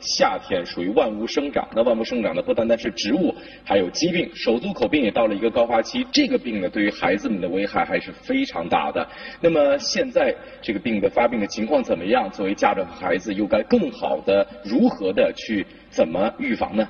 [0.00, 6.06] 夏天属于万物生长，那万物生长呢不单单是植物，还有疾病，手足口病也到了一个高发期。
[6.10, 9.06] 这个病呢，对于孩子们的危害还是非常大的。
[9.40, 12.30] 那么现在这个病的发病的情况怎么样？
[12.30, 16.88] 作为家长和孩子，又该更好的如何的去怎么预防呢？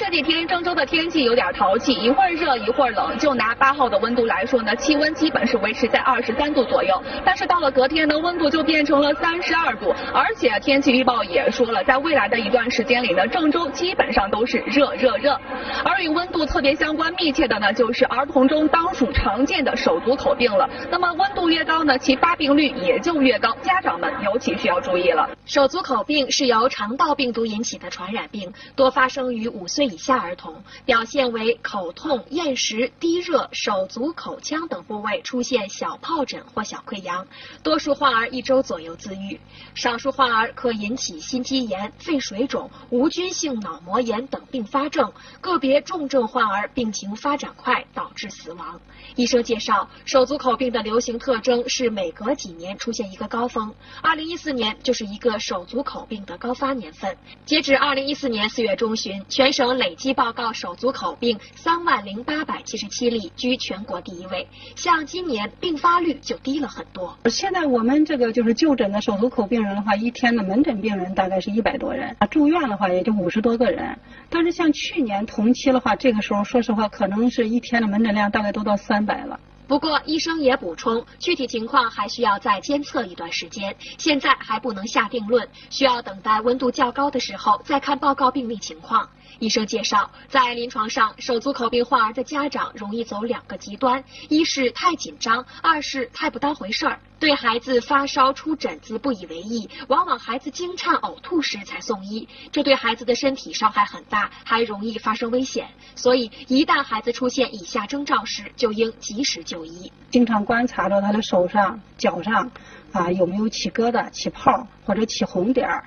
[0.00, 3.18] 这几天郑州的天气有点淘气，一会儿热一会儿冷。
[3.18, 6.98] 就拿八号的温度来说呢，气温基本是维持在二十三度左右。
[7.22, 15.38] 但是到了隔天呢，温度就变成了三十二度，而且天气预报也说了，在未来的一段时间里呢，郑州基本上都是热热热。
[15.84, 20.66] 而与温度特别相关密切的呢，就是儿童中当属常见的手足口病了。
[20.90, 25.28] 那么温度越高呢，其发病率也就越高，家长们尤其需要注意了。
[25.44, 37.26] 手足口病是由肠道病毒引起的传染病，多发生于五岁以下儿童，表现为口痛、厌食、低热、手足口腔等部位出现小疱疹或小溃疡，
[37.62, 39.40] 多数患儿一周左右自愈，
[39.74, 48.80] 少数患儿可引起心肌炎、肺水肿、无菌性脑膜炎等并发症，个别重症患儿病情发展快，导致死亡。
[49.16, 57.16] 医生介绍，手足口病的流行特征是每隔几年出现一个高峰，二零一四年就是一个手足口病的高发年份。
[57.44, 64.46] 截止二零一四年四月中旬，全省累计报告手足口病三万零八百七十七例，居全国第一位。
[64.76, 67.16] 像今年并发率就低了很多。
[67.30, 73.98] 现在我们这个就是就诊的手足口病人的话，一天的门诊病人大概是一百多人，啊住院的话也就五十多个人。
[74.28, 79.40] 但是像去年同期的话，这个时候说实话，可能是一天的门诊量大概都到三百了。
[79.70, 89.08] 不过，医生也补充，具体情况还需要再监测一段时间，现在还不能下定论，需要等待温度较高的时候再看报告病例情况。
[89.38, 105.68] 医生介绍，在临床上，手足口病患儿的家长容易走两个极端：一是太紧张，二是太不当回事儿，对孩子发烧出疹子不以为意，往往孩子惊颤呕吐时才送医，这对孩子的身体伤害很大，还容易发生危险。
[105.94, 109.92] 所以，一旦孩子出现以下征兆时，就应及时就医。
[110.10, 112.50] 经常观察着他的手上、脚上
[112.92, 115.84] 啊有没有起疙瘩、起泡或者起红点儿。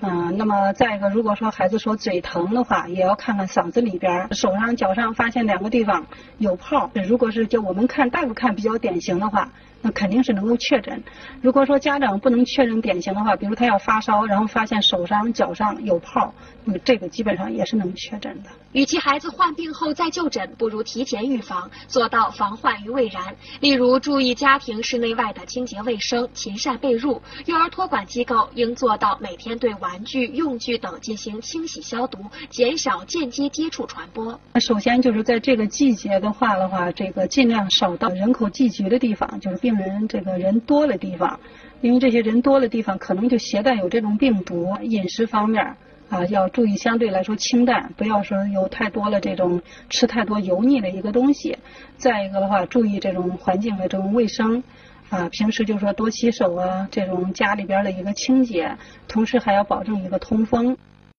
[0.00, 6.06] 嗯，那么再一个，如果说孩子说嘴疼的话，也要看看嗓子里边、手上、脚上发现两个地方
[6.38, 6.88] 有泡。
[6.94, 9.50] 如果是就我们看大夫看比较典型的话。
[9.80, 11.02] 那肯定是能够确诊。
[11.40, 16.34] 如果说家长不能确认典型的话，比如他要发烧，然后发现手上、脚上有泡，
[16.64, 18.50] 那么这个基本上也是能确诊的。
[18.72, 23.36] 与其孩子患病后再就诊，不如提前预防，做到防患于未然。
[23.60, 27.20] 例如，注意家庭室内外的清洁卫生，勤晒被褥。
[27.46, 32.18] 幼儿托管机构应做到每天对玩具、用具等进行清洗消毒，
[32.50, 34.38] 减少间接接触传播。
[34.52, 39.67] 那首先就是在这个季节的话的话，这个尽量少到人口聚集的地方，就是。
[39.68, 41.40] 病人这个人多的地方，
[41.82, 44.74] 因为这些人多的地方可能就携带有这种病毒。
[44.80, 45.76] 饮食方面
[46.08, 51.58] 啊，要注意相对来说清淡，不要说有太多的这种吃太多油腻的一个东西。
[51.98, 54.62] 再一个的话，注意这种环境的这种卫生
[55.10, 60.78] 啊，平时就说多洗手啊，这种家里边的一个清洁，同时还要保证一个通风。